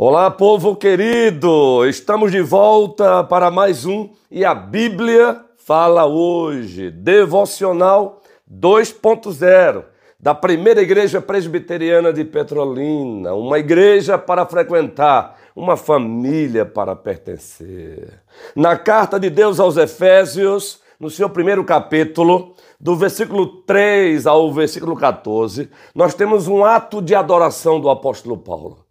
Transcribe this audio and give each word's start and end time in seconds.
Olá, 0.00 0.30
povo 0.30 0.76
querido! 0.76 1.84
Estamos 1.84 2.30
de 2.30 2.40
volta 2.40 3.24
para 3.24 3.50
mais 3.50 3.84
um 3.84 4.08
e 4.30 4.44
a 4.44 4.54
Bíblia 4.54 5.44
fala 5.56 6.06
hoje, 6.06 6.88
devocional 6.88 8.22
2.0 8.48 9.82
da 10.16 10.36
primeira 10.36 10.80
igreja 10.80 11.20
presbiteriana 11.20 12.12
de 12.12 12.24
Petrolina, 12.24 13.34
uma 13.34 13.58
igreja 13.58 14.16
para 14.16 14.46
frequentar, 14.46 15.36
uma 15.56 15.76
família 15.76 16.64
para 16.64 16.94
pertencer. 16.94 18.22
Na 18.54 18.76
carta 18.76 19.18
de 19.18 19.28
Deus 19.28 19.58
aos 19.58 19.76
Efésios, 19.76 20.80
no 21.00 21.10
seu 21.10 21.28
primeiro 21.28 21.64
capítulo, 21.64 22.54
do 22.78 22.94
versículo 22.94 23.62
3 23.62 24.28
ao 24.28 24.52
versículo 24.52 24.94
14, 24.94 25.68
nós 25.92 26.14
temos 26.14 26.46
um 26.46 26.64
ato 26.64 27.02
de 27.02 27.16
adoração 27.16 27.80
do 27.80 27.90
apóstolo 27.90 28.38
Paulo. 28.38 28.87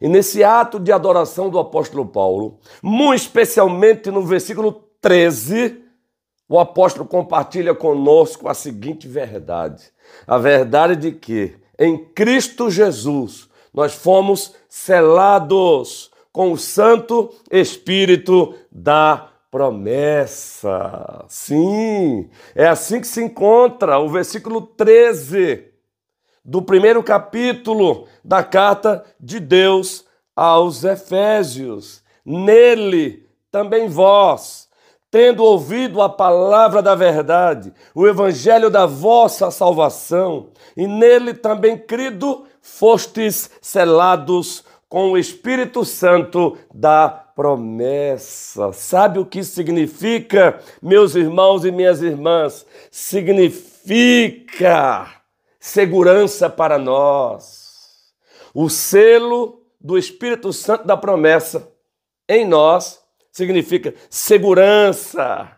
E 0.00 0.08
nesse 0.08 0.42
ato 0.42 0.80
de 0.80 0.90
adoração 0.90 1.50
do 1.50 1.58
apóstolo 1.58 2.06
Paulo, 2.06 2.58
muito 2.82 3.20
especialmente 3.20 4.10
no 4.10 4.22
versículo 4.22 4.84
13, 5.00 5.82
o 6.48 6.58
apóstolo 6.58 7.06
compartilha 7.06 7.74
conosco 7.74 8.48
a 8.48 8.54
seguinte 8.54 9.06
verdade: 9.06 9.84
a 10.26 10.38
verdade 10.38 10.96
de 10.96 11.12
que 11.12 11.54
em 11.78 11.98
Cristo 11.98 12.70
Jesus 12.70 13.48
nós 13.72 13.94
fomos 13.94 14.54
selados 14.68 16.10
com 16.32 16.52
o 16.52 16.58
Santo 16.58 17.30
Espírito 17.50 18.54
da 18.70 19.28
promessa. 19.50 21.24
Sim, 21.28 22.30
é 22.54 22.66
assim 22.66 23.00
que 23.00 23.06
se 23.06 23.22
encontra 23.22 23.98
o 23.98 24.08
versículo 24.08 24.62
13 24.62 25.69
do 26.44 26.62
primeiro 26.62 27.02
capítulo 27.02 28.06
da 28.24 28.42
carta 28.42 29.04
de 29.18 29.38
Deus 29.40 30.04
aos 30.34 30.84
Efésios. 30.84 32.02
Nele 32.24 33.26
também 33.50 33.88
vós, 33.88 34.68
tendo 35.10 35.42
ouvido 35.42 36.00
a 36.00 36.08
palavra 36.08 36.80
da 36.80 36.94
verdade, 36.94 37.72
o 37.94 38.06
evangelho 38.06 38.70
da 38.70 38.86
vossa 38.86 39.50
salvação, 39.50 40.50
e 40.76 40.86
nele 40.86 41.34
também 41.34 41.76
crido, 41.76 42.46
fostes 42.62 43.50
selados 43.60 44.64
com 44.88 45.10
o 45.12 45.18
Espírito 45.18 45.84
Santo 45.84 46.56
da 46.72 47.08
promessa. 47.08 48.72
Sabe 48.72 49.18
o 49.18 49.26
que 49.26 49.42
significa, 49.44 50.58
meus 50.82 51.14
irmãos 51.14 51.64
e 51.64 51.70
minhas 51.70 52.02
irmãs? 52.02 52.66
Significa 52.90 53.60
segurança 55.60 56.48
para 56.48 56.78
nós. 56.78 58.14
O 58.54 58.70
selo 58.70 59.60
do 59.78 59.98
Espírito 59.98 60.50
Santo 60.52 60.86
da 60.86 60.96
promessa 60.96 61.68
em 62.28 62.44
nós 62.46 63.00
significa 63.30 63.94
segurança, 64.08 65.52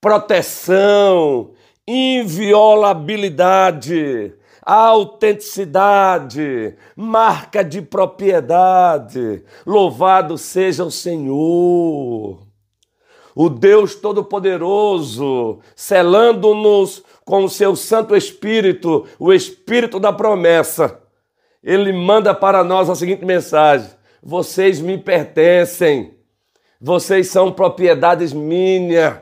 proteção, 0.00 1.52
inviolabilidade, 1.86 4.34
autenticidade, 4.62 6.76
marca 6.96 7.62
de 7.64 7.82
propriedade. 7.82 9.44
Louvado 9.66 10.38
seja 10.38 10.84
o 10.84 10.90
Senhor 10.90 12.47
o 13.38 13.48
Deus 13.48 13.94
Todo-Poderoso, 13.94 15.60
selando-nos 15.76 17.04
com 17.24 17.44
o 17.44 17.48
seu 17.48 17.76
Santo 17.76 18.16
Espírito, 18.16 19.06
o 19.16 19.32
Espírito 19.32 20.00
da 20.00 20.12
promessa. 20.12 21.00
Ele 21.62 21.92
manda 21.92 22.34
para 22.34 22.64
nós 22.64 22.90
a 22.90 22.96
seguinte 22.96 23.24
mensagem: 23.24 23.90
Vocês 24.20 24.80
me 24.80 24.98
pertencem, 24.98 26.16
vocês 26.80 27.28
são 27.28 27.52
propriedades 27.52 28.32
minhas, 28.32 29.18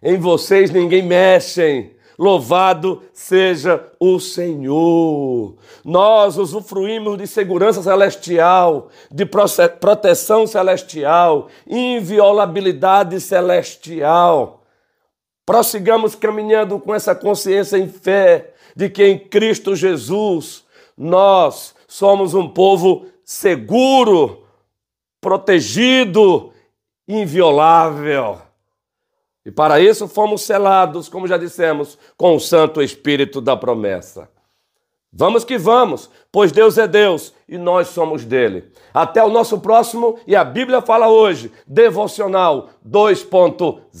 em 0.00 0.16
vocês 0.16 0.70
ninguém 0.70 1.02
mexe. 1.02 1.90
Louvado 2.20 3.02
seja 3.14 3.82
o 3.98 4.20
Senhor. 4.20 5.56
Nós 5.82 6.36
usufruímos 6.36 7.16
de 7.16 7.26
segurança 7.26 7.82
celestial, 7.82 8.90
de 9.10 9.24
proteção 9.24 10.46
celestial, 10.46 11.48
inviolabilidade 11.66 13.18
celestial. 13.22 14.60
Prossigamos 15.46 16.14
caminhando 16.14 16.78
com 16.78 16.94
essa 16.94 17.14
consciência 17.14 17.78
em 17.78 17.88
fé 17.88 18.52
de 18.76 18.90
que 18.90 19.02
em 19.02 19.18
Cristo 19.18 19.74
Jesus 19.74 20.62
nós 20.94 21.74
somos 21.88 22.34
um 22.34 22.46
povo 22.46 23.06
seguro, 23.24 24.44
protegido, 25.22 26.52
inviolável. 27.08 28.42
E 29.44 29.50
para 29.50 29.80
isso 29.80 30.06
fomos 30.06 30.42
selados, 30.42 31.08
como 31.08 31.26
já 31.26 31.36
dissemos, 31.36 31.98
com 32.16 32.36
o 32.36 32.40
Santo 32.40 32.82
Espírito 32.82 33.40
da 33.40 33.56
promessa. 33.56 34.28
Vamos 35.12 35.44
que 35.44 35.58
vamos, 35.58 36.08
pois 36.30 36.52
Deus 36.52 36.78
é 36.78 36.86
Deus 36.86 37.34
e 37.48 37.58
nós 37.58 37.88
somos 37.88 38.24
dele. 38.24 38.70
Até 38.94 39.24
o 39.24 39.28
nosso 39.28 39.58
próximo 39.58 40.20
e 40.24 40.36
a 40.36 40.44
Bíblia 40.44 40.80
fala 40.80 41.08
hoje, 41.08 41.50
devocional 41.66 42.70
2.0. 42.86 43.80